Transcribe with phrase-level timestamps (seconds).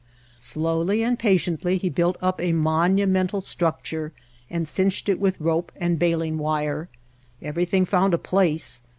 [0.39, 4.13] Slowly and patiently he built up a monu mental structure
[4.49, 6.89] and cinched it with rope and baling wire.
[7.39, 8.81] Everything found a place.